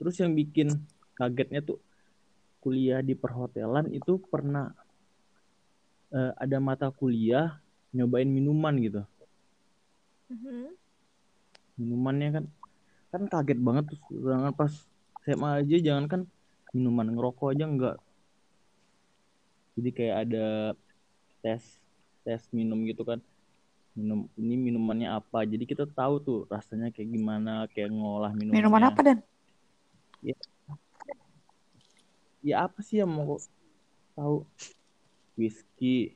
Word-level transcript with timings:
Terus 0.00 0.16
yang 0.16 0.32
bikin 0.32 0.72
kagetnya 1.12 1.60
tuh 1.60 1.76
kuliah 2.64 3.04
di 3.04 3.12
perhotelan 3.12 3.92
itu 3.92 4.16
pernah 4.16 4.72
uh, 6.16 6.32
ada 6.40 6.56
mata 6.64 6.88
kuliah 6.88 7.60
nyobain 7.92 8.28
minuman 8.28 8.72
gitu. 8.80 9.04
Mhm. 10.32 10.72
Minumannya 11.76 12.28
kan 12.40 12.44
kan 13.12 13.22
kaget 13.28 13.60
banget 13.60 13.84
tuh 13.92 14.00
jangan 14.24 14.56
pas 14.56 14.72
SMA 15.28 15.60
aja 15.60 15.76
jangan 15.76 16.04
kan 16.08 16.20
minuman 16.72 17.12
ngerokok 17.12 17.52
aja 17.52 17.64
enggak. 17.68 17.96
Jadi 19.76 19.90
kayak 19.92 20.16
ada 20.24 20.72
tes 21.44 21.60
tes 22.24 22.42
minum 22.48 22.80
gitu 22.88 23.04
kan 23.04 23.20
minum 23.92 24.24
ini 24.40 24.54
minumannya 24.56 25.08
apa? 25.12 25.44
Jadi 25.44 25.64
kita 25.68 25.84
tahu 25.84 26.14
tuh 26.20 26.38
rasanya 26.48 26.88
kayak 26.88 27.08
gimana 27.12 27.68
kayak 27.72 27.92
ngolah 27.92 28.32
minumannya 28.32 28.58
Minuman 28.64 28.84
apa 28.88 29.00
dan? 29.04 29.18
ya. 32.42 32.56
Apa 32.64 32.80
sih 32.80 33.00
yang 33.04 33.12
mau 33.12 33.36
tahu? 34.16 34.44
Whisky 35.32 36.12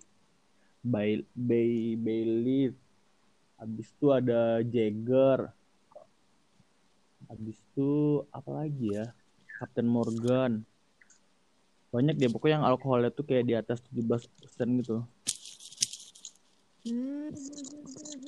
bay 0.85 1.25
bay 1.33 1.97
Bailey 1.97 2.77
habis 3.57 3.89
itu 3.89 4.07
ada 4.13 4.61
Jagger. 4.61 5.53
Habis 7.27 7.57
itu 7.59 8.23
apa 8.31 8.51
lagi 8.65 8.93
ya? 8.93 9.11
Captain 9.57 9.89
Morgan. 9.89 10.63
Banyak 11.91 12.21
deh 12.21 12.29
pokoknya 12.29 12.61
yang 12.61 12.69
alkoholnya 12.69 13.09
tuh 13.09 13.25
kayak 13.25 13.45
di 13.49 13.55
atas 13.57 13.81
17% 13.89 14.29
gitu 14.85 15.01
Hmm. 16.87 17.35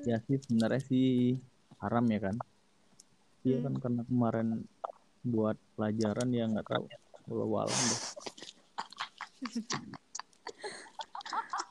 ya 0.03 0.19
sih 0.27 0.35
sebenarnya 0.43 0.83
sih 0.83 1.39
haram 1.79 2.03
ya 2.11 2.19
kan 2.27 2.37
iya 3.47 3.63
kan 3.63 3.75
karena 3.79 4.03
kemarin 4.03 4.49
buat 5.23 5.55
pelajaran 5.79 6.29
ya 6.35 6.51
nggak 6.51 6.67
tahu 6.67 6.85
walau 7.31 7.63
alam 7.63 7.79
deh 7.87 8.01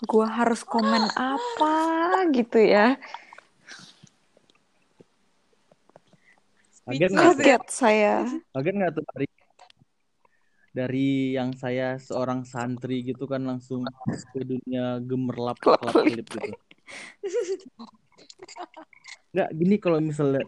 Gua 0.08 0.30
harus 0.30 0.62
komen 0.64 1.10
apa 1.18 1.74
gitu 2.32 2.62
ya? 2.62 2.96
kaget 6.88 7.10
nggak 7.12 7.68
saya. 7.68 8.24
kaget 8.56 8.74
nggak 8.80 8.92
tuh 8.96 9.04
dari 9.12 9.28
dari 10.72 11.10
yang 11.36 11.52
saya 11.58 12.00
seorang 12.00 12.48
santri 12.48 13.04
gitu 13.04 13.28
kan 13.28 13.44
langsung 13.44 13.84
ke 14.32 14.40
dunia 14.46 15.02
gemerlap 15.04 15.60
Kelap 15.60 15.84
kelap 15.84 15.96
kelip 16.08 16.28
gitu 16.32 16.56
nggak 19.36 19.50
gini 19.54 19.76
kalau 19.78 20.00
misalnya 20.00 20.44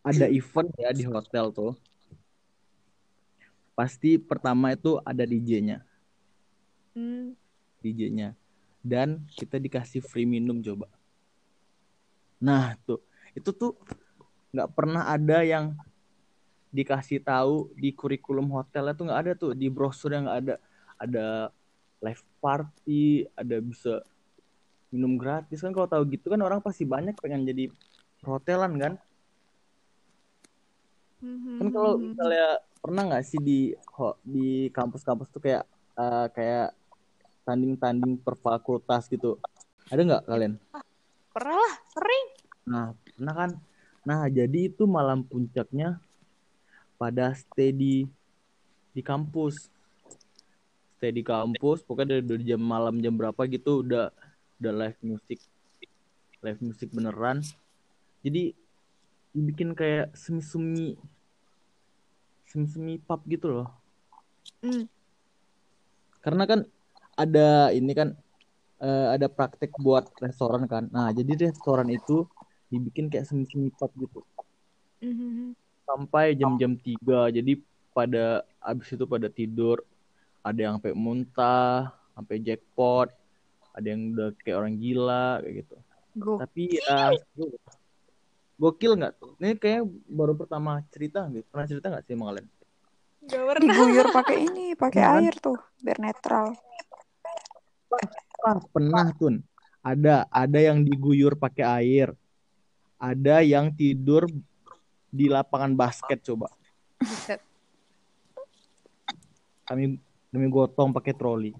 ada 0.00 0.26
event 0.30 0.70
ya 0.78 0.90
di 0.94 1.04
hotel 1.04 1.52
tuh 1.52 1.74
pasti 3.76 4.16
pertama 4.20 4.72
itu 4.72 5.00
ada 5.04 5.24
DJ-nya 5.24 5.84
Hmm. 6.94 7.38
DJ-nya 7.80 8.34
dan 8.82 9.22
kita 9.38 9.60
dikasih 9.60 10.02
free 10.02 10.26
minum 10.26 10.58
coba. 10.58 10.90
Nah 12.42 12.74
tuh 12.82 12.98
itu 13.36 13.54
tuh 13.54 13.78
nggak 14.50 14.70
pernah 14.74 15.06
ada 15.06 15.46
yang 15.46 15.78
dikasih 16.74 17.22
tahu 17.22 17.70
di 17.78 17.94
kurikulum 17.94 18.50
hotelnya 18.54 18.94
tuh 18.94 19.04
nggak 19.06 19.20
ada 19.22 19.32
tuh 19.38 19.52
di 19.54 19.70
brosur 19.70 20.12
yang 20.12 20.26
nggak 20.26 20.40
ada. 20.44 20.54
Ada 21.00 21.26
live 22.04 22.24
party 22.42 23.24
ada 23.32 23.56
bisa 23.62 24.04
minum 24.90 25.14
gratis 25.14 25.62
kan 25.62 25.70
kalau 25.70 25.86
tahu 25.86 26.02
gitu 26.10 26.26
kan 26.34 26.42
orang 26.42 26.58
pasti 26.58 26.82
banyak 26.82 27.14
pengen 27.22 27.46
jadi 27.46 27.70
perhotelan 28.20 28.74
kan. 28.76 28.92
Kan 31.60 31.68
kalau 31.70 32.00
misalnya 32.00 32.58
pernah 32.80 33.02
nggak 33.06 33.24
sih 33.24 33.40
di 33.40 33.72
di 34.26 34.68
kampus-kampus 34.74 35.30
tuh 35.30 35.42
kayak 35.42 35.64
eh, 35.94 36.26
kayak 36.34 36.68
tanding-tanding 37.46 38.18
per 38.18 38.34
fakultas 38.36 39.06
gitu? 39.06 39.38
Ada 39.88 40.00
nggak 40.02 40.24
kalian? 40.26 40.54
Pernah 41.30 41.56
lah, 41.56 41.74
sering. 41.94 42.26
nah 42.70 42.86
pernah 42.94 43.34
kan? 43.34 43.50
Nah 44.06 44.20
jadi 44.26 44.70
itu 44.70 44.84
malam 44.86 45.22
puncaknya 45.22 46.02
pada 46.98 47.30
stay 47.38 47.70
di 47.70 47.94
di 48.90 49.02
kampus. 49.06 49.70
Stay 50.98 51.14
di 51.14 51.24
kampus 51.24 51.80
pokoknya 51.86 52.20
dari, 52.20 52.24
dari 52.26 52.44
jam 52.44 52.60
malam 52.60 53.00
jam 53.00 53.16
berapa 53.16 53.40
gitu 53.48 53.86
udah 53.86 54.12
udah 54.60 54.72
live 54.76 54.98
music 55.00 55.40
live 56.44 56.60
music 56.60 56.88
beneran. 56.92 57.40
Jadi 58.20 58.52
dibikin 59.32 59.72
kayak 59.72 60.12
semi-semi 60.12 61.00
semi-semi 62.44 63.00
pub 63.00 63.24
gitu 63.24 63.48
loh. 63.48 63.68
Hmm. 64.60 64.88
karena 66.20 66.44
kan 66.44 66.60
ada 67.16 67.72
ini 67.72 67.92
kan 67.96 68.12
eh, 68.80 69.08
ada 69.16 69.28
praktek 69.28 69.72
buat 69.80 70.12
restoran 70.20 70.68
kan. 70.68 70.88
Nah 70.92 71.08
jadi 71.16 71.48
restoran 71.48 71.88
itu 71.88 72.28
dibikin 72.68 73.08
kayak 73.08 73.24
semi-semi 73.24 73.72
pub 73.72 73.92
gitu. 73.96 74.20
Mhm. 75.00 75.56
sampai 75.90 76.38
jam-jam 76.38 76.76
3 76.78 77.32
jadi 77.34 77.58
pada 77.90 78.44
abis 78.60 78.92
itu 78.92 79.04
pada 79.08 79.32
tidur. 79.32 79.80
Ada 80.44 80.60
yang 80.68 80.72
sampai 80.76 80.92
muntah 80.96 81.92
sampai 82.16 82.36
jackpot 82.40 83.08
ada 83.70 83.86
yang 83.86 84.14
udah 84.14 84.28
kayak 84.42 84.56
orang 84.56 84.74
gila 84.78 85.40
kayak 85.42 85.54
gitu. 85.64 85.76
Gue 86.18 86.36
tapi 86.42 86.62
ya 86.74 87.14
seru. 87.14 87.56
gokil 88.60 88.92
nggak 88.98 89.12
tuh? 89.16 89.32
Ini 89.38 89.56
kayak 89.56 89.82
baru 90.10 90.34
pertama 90.36 90.82
cerita 90.90 91.26
gitu 91.30 91.46
pernah 91.48 91.66
cerita 91.66 91.86
nggak 91.88 92.04
sih 92.04 92.14
sama 92.14 92.24
kalian? 92.34 92.46
Gak 93.20 93.42
pernah. 93.44 93.62
diguyur 93.62 94.06
pakai 94.16 94.36
ini, 94.48 94.66
pakai 94.72 95.02
air 95.04 95.34
tuh, 95.36 95.58
biar 95.84 95.98
netral. 96.00 96.56
ah 98.40 98.56
pernah 98.72 99.12
tun. 99.12 99.44
Ada 99.84 100.24
ada 100.32 100.58
yang 100.60 100.80
diguyur 100.80 101.36
pakai 101.36 101.64
air. 101.84 102.08
Ada 103.00 103.40
yang 103.44 103.72
tidur 103.72 104.28
di 105.08 105.26
lapangan 105.28 105.72
basket 105.72 106.20
coba. 106.24 106.52
Buset. 107.00 107.40
kami 109.70 110.02
kami 110.34 110.46
gotong 110.50 110.90
pakai 110.90 111.14
troli 111.14 111.54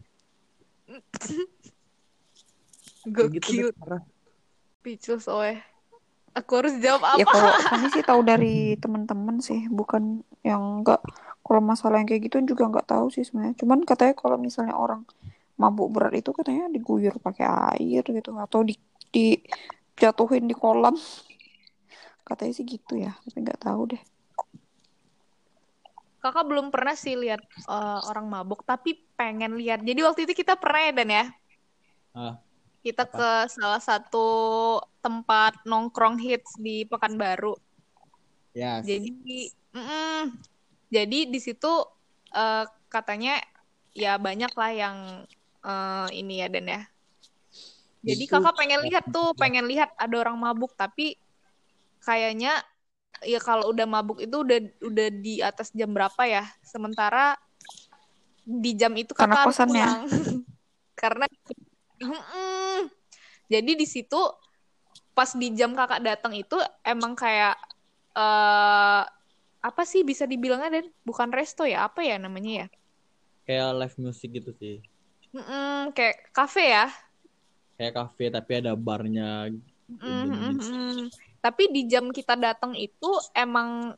Kayak 3.16 3.30
gitu 3.40 3.48
Gokil. 3.50 3.56
deh, 3.56 3.66
parah. 3.76 4.02
Picus, 4.84 5.24
oe. 5.28 5.60
Aku 6.38 6.52
harus 6.62 6.74
jawab 6.78 7.02
Ya 7.18 7.26
apa? 7.26 7.32
kalau 7.32 7.50
kami 7.68 7.86
sih 7.90 8.02
tahu 8.06 8.20
dari 8.22 8.78
teman-teman 8.78 9.42
sih, 9.42 9.66
bukan 9.68 10.22
yang 10.46 10.62
enggak. 10.82 11.02
Kalau 11.42 11.60
masalah 11.64 11.98
yang 11.98 12.06
kayak 12.06 12.30
gitu 12.30 12.36
juga 12.54 12.70
nggak 12.70 12.86
tahu 12.86 13.10
sih 13.10 13.26
sebenarnya. 13.26 13.56
Cuman 13.58 13.82
katanya 13.82 14.14
kalau 14.14 14.36
misalnya 14.38 14.74
orang 14.78 15.02
mabuk 15.60 15.90
berat 15.92 16.14
itu 16.16 16.30
katanya 16.32 16.70
diguyur 16.72 17.14
pakai 17.20 17.46
air 17.76 18.02
gitu 18.06 18.30
atau 18.38 18.60
di 18.62 18.74
dijatuhin 19.10 20.46
di 20.46 20.54
kolam. 20.54 20.94
Katanya 22.22 22.52
sih 22.54 22.64
gitu 22.64 22.94
ya, 22.94 23.10
tapi 23.26 23.38
nggak 23.42 23.60
tahu 23.66 23.82
deh. 23.90 24.02
Kakak 26.20 26.44
belum 26.46 26.68
pernah 26.68 26.94
sih 26.94 27.16
lihat 27.16 27.40
eh, 27.66 27.98
orang 28.10 28.26
mabuk, 28.28 28.60
tapi 28.68 28.94
pengen 29.18 29.56
lihat. 29.56 29.80
Jadi 29.82 30.00
waktu 30.06 30.20
itu 30.28 30.32
kita 30.44 30.54
pernah 30.60 30.80
ya, 30.86 30.92
Dan 30.94 31.08
ya? 31.10 31.24
Ah, 32.14 32.42
Kita 32.80 33.04
Apa? 33.04 33.12
ke 33.12 33.30
salah 33.52 33.82
satu 33.82 34.28
tempat 35.04 35.52
nongkrong 35.68 36.16
hits 36.16 36.56
di 36.56 36.88
Pekanbaru. 36.88 37.52
yes. 38.56 38.88
Jadi, 38.88 39.52
mm-mm. 39.76 40.32
jadi 40.88 41.18
di 41.28 41.38
situ 41.40 41.68
eh, 42.32 42.64
katanya 42.88 43.36
ya 43.92 44.16
banyak 44.16 44.52
lah 44.56 44.70
yang 44.72 44.96
eh, 45.60 46.08
ini 46.16 46.40
ya 46.40 46.48
Dan 46.48 46.72
ya. 46.72 46.82
Jadi 48.00 48.24
Itu- 48.24 48.32
kakak 48.32 48.56
pengen 48.56 48.80
lihat 48.80 49.04
tuh, 49.12 49.36
pengen 49.40 49.68
lihat 49.68 49.92
ada 50.00 50.16
orang 50.16 50.40
mabuk, 50.40 50.72
tapi 50.72 51.20
kayaknya 52.00 52.64
ya 53.20 53.36
kalau 53.44 53.68
udah 53.76 53.84
mabuk 53.84 54.24
itu 54.24 54.40
udah 54.40 54.56
udah 54.80 55.08
di 55.20 55.44
atas 55.44 55.68
jam 55.76 55.92
berapa 55.92 56.24
ya? 56.24 56.48
Sementara 56.64 57.36
di 58.48 58.72
jam 58.72 58.96
itu 58.96 59.12
kakak 59.12 59.28
Karena 59.28 59.40
harus 59.44 59.52
kosannya. 59.52 59.84
pulang. 59.84 60.02
Karena. 61.00 61.26
Jadi 63.52 63.72
di 63.76 63.86
situ 63.86 64.20
pas 65.12 65.30
di 65.36 65.52
jam 65.52 65.76
kakak 65.76 66.00
datang 66.00 66.32
itu 66.32 66.56
emang 66.86 67.12
kayak 67.12 67.56
eh 68.16 69.02
apa 69.60 69.82
sih 69.84 70.00
bisa 70.00 70.24
dibilangnya 70.24 70.80
dan 70.80 70.86
bukan 71.04 71.28
resto 71.28 71.68
ya? 71.68 71.84
Apa 71.84 72.00
ya 72.00 72.16
namanya 72.16 72.64
ya? 72.64 72.66
Kayak 73.44 73.68
live 73.76 73.96
music 74.00 74.30
gitu 74.40 74.50
sih. 74.56 74.80
Mm-mm, 75.36 75.92
kayak 75.92 76.32
kafe 76.32 76.72
ya? 76.72 76.88
Kayak 77.76 77.94
kafe 78.00 78.24
tapi 78.32 78.52
ada 78.64 78.72
barnya 78.72 79.52
Mm, 79.90 80.22
mm, 80.22 80.54
mm. 80.54 81.02
Tapi 81.42 81.66
di 81.74 81.90
jam 81.90 82.14
kita 82.14 82.38
datang 82.38 82.78
itu 82.78 83.10
emang 83.34 83.90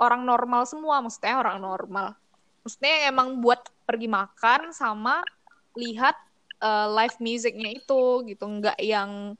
orang 0.00 0.24
normal 0.24 0.64
semua, 0.64 1.04
maksudnya 1.04 1.36
orang 1.36 1.60
normal. 1.60 2.16
Maksudnya 2.64 3.12
emang 3.12 3.44
buat 3.44 3.60
pergi 3.84 4.08
makan 4.08 4.72
sama 4.72 5.20
lihat 5.76 6.16
eh, 6.64 6.86
live 6.96 7.16
musicnya 7.20 7.70
itu 7.76 8.02
gitu, 8.24 8.44
nggak 8.48 8.78
yang 8.80 9.36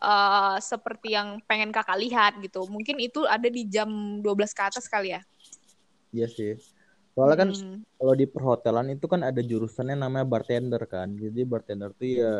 eh, 0.00 0.56
seperti 0.60 1.16
yang 1.16 1.40
pengen 1.48 1.72
kakak 1.72 1.96
lihat 2.00 2.32
gitu. 2.44 2.68
Mungkin 2.68 3.00
itu 3.00 3.24
ada 3.24 3.48
di 3.48 3.64
jam 3.64 3.88
12 4.20 4.52
ke 4.52 4.62
atas 4.64 4.84
kali 4.88 5.16
ya. 5.16 5.20
Iya 6.12 6.26
sih. 6.28 6.52
Soalnya 7.16 7.36
kan 7.46 7.50
Hmm. 7.52 7.78
kalau 8.00 8.14
di 8.16 8.24
perhotelan 8.24 8.96
itu 8.96 9.04
kan 9.04 9.20
ada 9.20 9.40
jurusannya 9.44 9.96
namanya 9.96 10.24
bartender 10.24 10.82
kan. 10.88 11.12
Jadi 11.16 11.40
bartender 11.44 11.90
tuh 11.96 12.08
ya 12.08 12.32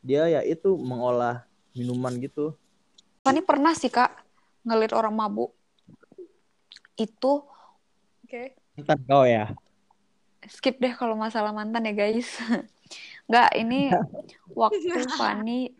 dia 0.00 0.22
ya 0.32 0.40
itu 0.46 0.72
mengolah 0.80 1.44
minuman 1.76 2.14
gitu. 2.18 2.56
Fanny 3.20 3.44
pernah 3.44 3.76
sih 3.76 3.92
kak 3.92 4.08
ngeliat 4.64 4.96
orang 4.96 5.12
mabuk 5.12 5.52
itu 6.96 7.44
Oke. 8.30 8.54
Entar 8.78 8.94
kau 9.10 9.26
ya. 9.26 9.50
skip 10.46 10.78
deh 10.78 10.94
kalau 10.94 11.18
masalah 11.18 11.50
mantan 11.50 11.82
ya 11.90 11.92
guys. 11.92 12.30
Nggak, 13.30 13.50
ini 13.54 13.80
waktu 14.60 14.98
Fanny 15.18 15.70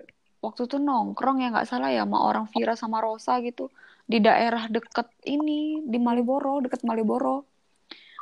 waktu 0.41 0.65
itu 0.65 0.81
nongkrong 0.81 1.45
ya 1.45 1.53
nggak 1.53 1.69
salah 1.69 1.93
ya 1.93 2.09
sama 2.09 2.19
orang 2.25 2.49
Vira 2.49 2.73
sama 2.73 3.05
Rosa 3.05 3.45
gitu 3.45 3.69
di 4.09 4.25
daerah 4.25 4.73
deket 4.73 5.13
ini 5.29 5.85
di 5.85 5.99
Maliboro 6.01 6.65
deket 6.65 6.83
Maliboro. 6.87 7.45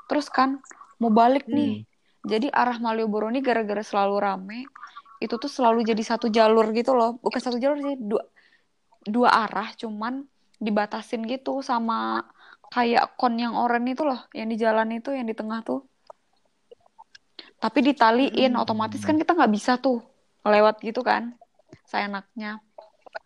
Terus 0.08 0.26
kan 0.28 0.58
mau 0.98 1.12
balik 1.12 1.46
nih. 1.48 1.84
Jadi 2.26 2.50
arah 2.50 2.76
Malioboro 2.82 3.30
ini 3.30 3.40
gara-gara 3.40 3.80
selalu 3.80 4.16
rame 4.18 4.60
itu 5.22 5.34
tuh 5.38 5.48
selalu 5.48 5.86
jadi 5.86 6.02
satu 6.02 6.26
jalur 6.28 6.74
gitu 6.76 6.92
loh. 6.92 7.16
Bukan 7.22 7.40
satu 7.40 7.56
jalur 7.56 7.78
sih 7.80 7.96
dua 7.96 8.26
dua 9.08 9.48
arah 9.48 9.72
cuman 9.72 10.28
dibatasin 10.60 11.24
gitu 11.24 11.64
sama 11.64 12.26
kayak 12.68 13.16
kon 13.16 13.40
yang 13.40 13.56
oranye 13.56 13.96
itu 13.96 14.04
loh 14.04 14.20
yang 14.36 14.48
di 14.52 14.60
jalan 14.60 14.92
itu 14.92 15.08
yang 15.16 15.24
di 15.24 15.32
tengah 15.32 15.64
tuh 15.64 15.87
tapi 17.58 17.78
ditaliin 17.82 18.54
Hmm. 18.54 18.62
otomatis 18.62 19.02
kan 19.02 19.18
kita 19.18 19.34
nggak 19.34 19.52
bisa 19.52 19.76
tuh 19.78 20.02
lewat 20.46 20.80
gitu 20.82 21.02
kan 21.02 21.34
seenaknya 21.84 22.62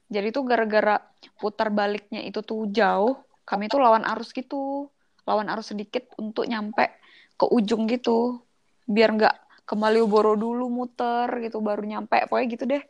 jadi 0.08 0.32
tuh 0.32 0.44
gara-gara 0.48 1.00
putar 1.38 1.68
baliknya 1.68 2.24
itu 2.24 2.40
tuh 2.40 2.68
jauh 2.68 3.16
kami 3.44 3.68
tuh 3.68 3.80
lawan 3.80 4.04
arus 4.08 4.32
gitu 4.32 4.88
lawan 5.26 5.46
arus 5.54 5.70
sedikit 5.70 6.10
untuk 6.18 6.46
nyampe 6.50 6.90
ke 7.38 7.46
ujung 7.50 7.90
gitu. 7.90 8.42
Biar 8.86 9.14
nggak 9.14 9.66
ke 9.66 9.74
Malioboro 9.78 10.34
dulu 10.34 10.66
muter 10.70 11.30
gitu 11.42 11.62
baru 11.62 11.82
nyampe. 11.86 12.26
Pokoknya 12.26 12.46
gitu 12.50 12.64
deh. 12.66 12.82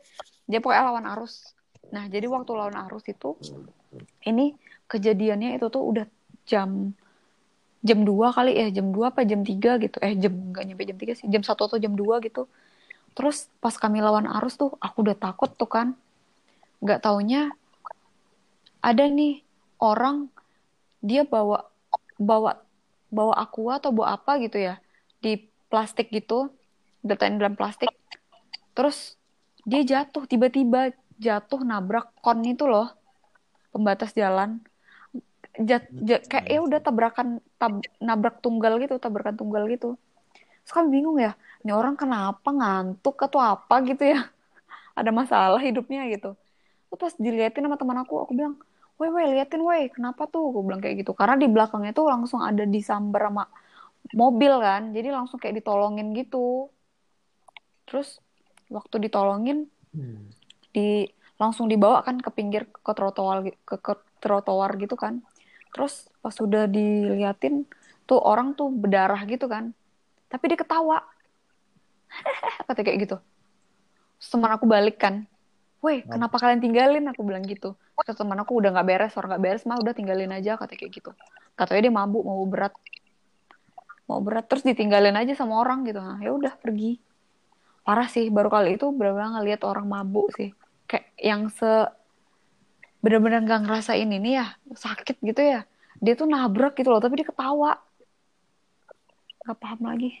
Dia 0.49 0.59
pokoknya 0.61 0.83
lawan 0.93 1.05
arus. 1.17 1.53
Nah 1.93 2.09
jadi 2.09 2.25
waktu 2.29 2.51
lawan 2.53 2.77
arus 2.89 3.05
itu 3.09 3.37
ini 4.25 4.57
kejadiannya 4.89 5.57
itu 5.57 5.69
tuh 5.69 5.83
udah 5.85 6.05
jam 6.45 6.93
jam 7.83 8.07
2 8.07 8.31
kali 8.31 8.51
ya 8.55 8.67
jam 8.71 8.95
2 8.95 9.11
apa 9.11 9.27
jam 9.27 9.43
3 9.43 9.83
gitu. 9.83 9.97
Eh 9.99 10.15
jam 10.15 10.33
nggak 10.33 10.63
nyampe 10.63 10.83
jam 10.87 10.97
3 10.97 11.19
sih. 11.19 11.27
Jam 11.27 11.43
1 11.43 11.51
atau 11.51 11.77
jam 11.77 11.93
2 11.93 12.23
gitu. 12.23 12.47
Terus 13.13 13.51
pas 13.59 13.75
kami 13.75 13.99
lawan 13.99 14.25
arus 14.39 14.55
tuh 14.57 14.73
aku 14.79 15.03
udah 15.05 15.17
takut 15.19 15.51
tuh 15.53 15.69
kan. 15.69 15.87
Nggak 16.79 17.03
taunya 17.03 17.51
ada 18.79 19.03
nih 19.07 19.43
orang 19.79 20.31
dia 21.03 21.27
bawa 21.27 21.67
bawa 22.15 22.63
bawa 23.11 23.33
aqua 23.37 23.77
atau 23.77 23.91
bawa 23.91 24.15
apa 24.15 24.39
gitu 24.39 24.57
ya 24.57 24.79
di 25.19 25.43
plastik 25.67 26.09
gitu 26.09 26.49
diletakkan 27.03 27.37
dalam 27.37 27.55
plastik. 27.59 27.91
Terus 28.73 29.19
dia 29.67 29.83
jatuh 29.83 30.23
tiba-tiba 30.25 30.95
jatuh 31.19 31.61
nabrak 31.63 32.11
kon 32.23 32.41
itu 32.43 32.67
loh 32.67 32.91
pembatas 33.71 34.11
jalan 34.15 34.63
Jat, 35.53 35.85
jat- 36.01 36.25
kayak 36.25 36.47
ya 36.49 36.59
udah 36.65 36.79
tabrakan 36.81 37.37
tab- 37.61 37.85
nabrak 38.01 38.41
tunggal 38.41 38.81
gitu 38.81 38.97
tabrakan 38.97 39.37
tunggal 39.37 39.69
gitu. 39.69 39.99
Terus 40.65 40.73
kan 40.73 40.85
bingung 40.89 41.17
ya 41.21 41.37
ini 41.61 41.71
orang 41.75 41.93
kenapa 41.99 42.49
ngantuk 42.49 43.15
atau 43.21 43.39
apa 43.41 43.75
gitu 43.85 44.03
ya? 44.13 44.19
Ada 44.99 45.11
masalah 45.13 45.61
hidupnya 45.61 46.09
gitu. 46.09 46.33
Terus 46.89 46.99
pas 47.01 47.13
diliatin 47.21 47.65
sama 47.65 47.77
teman 47.77 47.97
aku 48.01 48.17
aku 48.23 48.33
bilang 48.33 48.57
weh 48.97 49.09
weh 49.13 49.25
liatin 49.33 49.61
weh 49.61 49.89
kenapa 49.93 50.25
tuh? 50.29 50.43
Aku 50.53 50.59
bilang 50.65 50.81
kayak 50.81 51.05
gitu. 51.05 51.13
Karena 51.13 51.35
di 51.37 51.47
belakangnya 51.49 51.93
tuh 51.93 52.05
langsung 52.09 52.41
ada 52.41 52.63
disambar 52.65 53.29
sama 53.29 53.45
mobil 54.13 54.53
kan 54.61 54.81
jadi 54.95 55.09
langsung 55.15 55.37
kayak 55.41 55.61
ditolongin 55.61 56.13
gitu. 56.17 56.69
Terus 57.87 58.17
waktu 58.71 58.95
ditolongin 59.05 59.69
di 60.73 61.05
langsung 61.37 61.69
dibawa 61.69 62.01
kan 62.01 62.17
ke 62.17 62.29
pinggir 62.33 62.65
ke 62.69 62.91
trotoar 62.97 63.45
ke, 63.67 63.75
ke 63.77 63.93
trotoar 64.23 64.71
gitu 64.81 64.95
kan 64.97 65.21
terus 65.73 66.07
pas 66.21 66.31
sudah 66.31 66.69
diliatin 66.69 67.65
tuh 68.05 68.21
orang 68.21 68.53
tuh 68.53 68.69
berdarah 68.69 69.19
gitu 69.25 69.49
kan. 69.49 69.73
Tapi 70.29 70.43
dia 70.53 70.59
ketawa. 70.61 71.01
Kata 72.69 72.81
kayak 72.85 72.97
gitu. 73.09 73.17
Terus 74.21 74.29
teman 74.29 74.53
aku 74.53 74.69
balik 74.69 75.01
kan. 75.01 75.25
Weh 75.83 75.99
kenapa 76.07 76.39
kalian 76.39 76.63
tinggalin? 76.63 77.03
Aku 77.11 77.27
bilang 77.27 77.43
gitu. 77.43 77.75
Kata 77.99 78.15
teman 78.15 78.39
aku 78.39 78.63
udah 78.63 78.71
nggak 78.71 78.87
beres 78.87 79.13
orang 79.19 79.35
nggak 79.35 79.43
beres 79.43 79.63
mah 79.67 79.75
udah 79.81 79.91
tinggalin 79.91 80.31
aja 80.31 80.55
kata 80.55 80.79
kayak 80.79 80.95
gitu. 80.95 81.11
Katanya 81.59 81.89
dia 81.89 81.93
mabuk 81.93 82.23
mau 82.23 82.39
berat. 82.47 82.71
Mau 84.07 84.23
berat 84.23 84.47
terus 84.47 84.63
ditinggalin 84.63 85.15
aja 85.19 85.35
sama 85.35 85.59
orang 85.59 85.83
gitu. 85.83 85.99
Nah 85.99 86.23
ya 86.23 86.31
udah 86.31 86.55
pergi. 86.55 87.03
Parah 87.83 88.07
sih 88.07 88.31
baru 88.31 88.47
kali 88.47 88.79
itu 88.79 88.87
benar-benar 88.95 89.43
ngeliat 89.43 89.61
orang 89.67 89.83
mabuk 89.83 90.31
sih. 90.39 90.55
Kayak 90.87 91.05
yang 91.19 91.51
se 91.51 91.67
bener-bener 93.03 93.43
gak 93.43 93.67
ngerasain 93.67 94.07
ini 94.07 94.39
ya 94.39 94.55
sakit 94.71 95.19
gitu 95.19 95.43
ya. 95.43 95.67
Dia 95.99 96.15
tuh 96.15 96.23
nabrak 96.23 96.79
gitu 96.79 96.87
loh 96.87 97.03
tapi 97.03 97.19
dia 97.19 97.27
ketawa. 97.27 97.75
Gak 99.43 99.57
paham 99.59 99.81
lagi. 99.83 100.11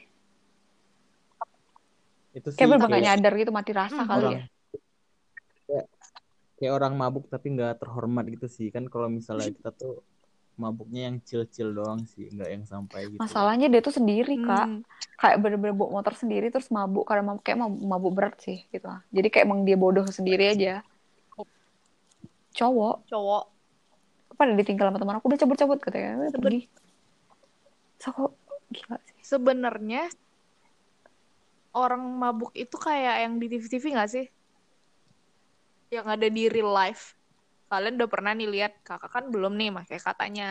Itu 2.35 2.51
sih 2.51 2.59
kayak 2.59 2.83
bener 2.83 2.99
nyadar 2.99 3.33
gitu 3.39 3.51
mati 3.55 3.71
rasa 3.71 4.03
Hmm. 4.03 4.09
kali 4.09 4.23
orang 4.27 4.35
ya. 4.35 4.45
kayak, 5.63 5.85
kayak 6.59 6.73
orang 6.75 6.93
mabuk 6.99 7.25
tapi 7.31 7.55
nggak 7.55 7.79
terhormat 7.79 8.25
gitu 8.27 8.47
sih. 8.51 8.67
Kan 8.67 8.91
kalau 8.91 9.07
misalnya 9.07 9.47
kita 9.47 9.71
tuh 9.71 10.03
mabuknya 10.59 11.09
yang 11.09 11.17
chill-chill 11.23 11.73
doang 11.73 12.03
sih 12.03 12.27
nggak 12.29 12.49
yang 12.51 12.65
sampai 12.67 13.15
gitu. 13.15 13.21
Masalahnya 13.23 13.71
dia 13.71 13.79
tuh 13.79 13.95
sendiri 13.95 14.43
kak. 14.43 14.67
Hmm. 14.67 14.83
kayak 15.23 15.39
bener-bener 15.39 15.71
bawa 15.71 16.03
motor 16.03 16.19
sendiri 16.19 16.51
terus 16.51 16.67
mabuk. 16.67 17.07
Karena 17.07 17.31
mabuk, 17.31 17.47
kayak 17.47 17.63
mabuk, 17.63 17.79
mabuk 17.79 18.11
berat 18.11 18.35
sih 18.43 18.67
gitu. 18.75 18.91
Jadi 19.15 19.27
kayak 19.31 19.47
emang 19.47 19.63
dia 19.63 19.79
bodoh 19.79 20.03
sendiri 20.11 20.51
aja 20.51 20.83
cowok 22.53 23.09
Cowok. 23.09 23.43
pada 24.33 24.53
ditinggal 24.53 24.89
sama 24.89 24.99
teman 25.01 25.15
aku 25.17 25.25
udah 25.29 25.39
cabut-cabut 25.41 25.79
katanya 25.81 26.29
Seben- 26.29 26.41
pergi 26.41 26.61
so 28.01 28.11
gila 28.73 28.97
sih 29.05 29.13
Sebenarnya 29.23 30.11
orang 31.73 32.03
mabuk 32.05 32.53
itu 32.53 32.77
kayak 32.77 33.25
yang 33.25 33.33
di 33.41 33.49
TV-TV 33.49 33.97
nggak 33.97 34.11
sih? 34.13 34.25
Yang 35.89 36.07
ada 36.19 36.27
di 36.29 36.43
real 36.49 36.69
life. 36.69 37.17
Kalian 37.69 37.97
udah 37.97 38.09
pernah 38.09 38.31
nih 38.37 38.49
lihat 38.49 38.73
kakak 38.85 39.09
kan 39.09 39.25
belum 39.33 39.57
nih 39.57 39.73
makanya 39.73 40.01
katanya. 40.05 40.47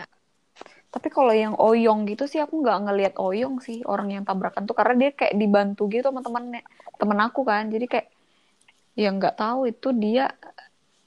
Tapi 0.93 1.09
kalau 1.09 1.33
yang 1.33 1.55
oyong 1.57 2.05
gitu 2.11 2.29
sih 2.29 2.43
aku 2.43 2.61
nggak 2.61 2.79
ngelihat 2.85 3.15
oyong 3.17 3.63
sih 3.63 3.81
orang 3.89 4.13
yang 4.13 4.25
tabrakan 4.27 4.69
tuh 4.69 4.77
karena 4.77 5.09
dia 5.09 5.11
kayak 5.15 5.35
dibantu 5.39 5.89
gitu 5.89 6.05
sama 6.13 6.21
temennya 6.21 6.61
temen 7.01 7.17
aku 7.17 7.41
kan 7.49 7.73
jadi 7.73 7.87
kayak 7.89 8.09
ya 8.93 9.09
nggak 9.09 9.41
tahu 9.41 9.73
itu 9.73 9.89
dia 9.97 10.29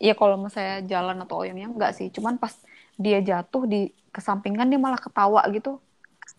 ya 0.06 0.14
kalau 0.14 0.38
misalnya 0.38 0.86
jalan 0.86 1.18
atau 1.26 1.42
oyongnya 1.42 1.68
nggak 1.74 1.94
sih. 1.98 2.08
Cuman 2.14 2.38
pas 2.38 2.54
dia 2.96 3.20
jatuh 3.26 3.66
di 3.66 3.90
kesampingan 4.14 4.70
dia 4.70 4.78
malah 4.78 5.02
ketawa 5.02 5.42
gitu. 5.50 5.82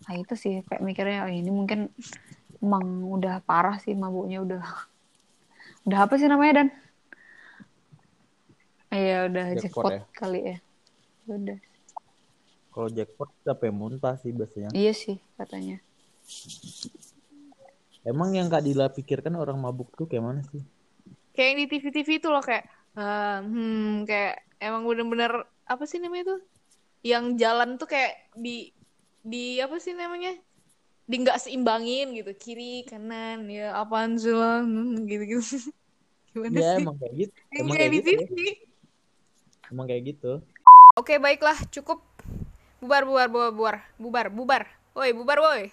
Nah 0.07 0.13
itu 0.15 0.33
sih 0.39 0.63
kayak 0.63 0.81
mikirnya 0.81 1.27
"Oh, 1.27 1.31
ini 1.31 1.51
mungkin 1.51 1.91
emang 2.63 2.85
udah 3.11 3.43
parah 3.43 3.77
sih 3.83 3.91
mabuknya 3.93 4.39
udah 4.41 4.63
udah 5.85 5.99
apa 6.07 6.15
sih 6.15 6.31
namanya 6.31 6.63
dan? 6.63 6.67
Iya 8.87 9.27
udah 9.27 9.45
Jackpot 9.59 9.91
jackpot 9.91 9.91
ya? 9.91 10.01
kali 10.15 10.39
ya. 10.55 10.57
Udah. 11.27 11.59
Kalau 12.71 12.89
jackpot 12.93 13.29
sampai 13.43 13.69
muntah 13.75 14.15
sih 14.15 14.31
biasanya. 14.31 14.71
Iya 14.71 14.93
sih 14.95 15.19
katanya. 15.35 15.83
Emang 18.07 18.31
yang 18.31 18.47
kak 18.47 18.63
Dila 18.63 18.87
pikirkan 18.87 19.35
orang 19.35 19.59
mabuk 19.59 19.91
tuh 19.99 20.07
kayak 20.07 20.23
mana 20.23 20.41
sih? 20.47 20.63
Kayak 21.35 21.47
yang 21.51 21.59
di 21.59 21.65
TV-TV 21.67 22.09
itu 22.23 22.27
loh 22.31 22.39
kayak 22.39 22.76
ah, 22.99 23.39
hmm 23.45 24.05
kayak 24.09 24.33
emang 24.65 24.83
bener-bener 24.89 25.31
apa 25.71 25.83
sih 25.89 25.99
namanya 26.03 26.25
tuh? 26.35 26.39
Yang 27.11 27.25
jalan 27.43 27.69
tuh 27.81 27.87
kayak 27.93 28.13
di 28.45 28.71
di 29.31 29.37
apa 29.65 29.77
sih 29.85 29.93
namanya? 30.01 30.31
Di 31.09 31.15
nggak 31.23 31.39
seimbangin 31.43 32.07
gitu 32.17 32.31
kiri 32.43 32.85
kanan 32.89 33.39
ya 33.57 33.63
apaan 33.81 34.13
sih 34.23 34.33
lo 34.39 34.45
Hmm, 34.63 35.07
gitu-gitu. 35.09 35.41
Gimana 36.33 36.59
ya 36.59 36.67
sih? 36.73 36.81
emang 36.81 36.95
kayak 36.99 37.13
gitu 37.21 37.37
emang 37.61 37.77
kayak 37.79 37.91
kayak 37.91 37.93
gitu 37.97 38.15
TV. 38.17 38.37
emang 39.71 39.85
kayak 39.89 40.03
gitu 40.15 40.27
Oke, 40.97 41.15
baiklah, 41.21 41.57
cukup. 41.69 42.01
Bubar, 42.81 43.03
bubar, 43.05 43.27
bubar, 43.29 43.51
bubar. 43.53 43.77
Bubar, 44.01 44.27
bubar. 44.33 44.63
Woi, 44.97 45.11
bubar, 45.13 45.39
woi. 45.45 45.63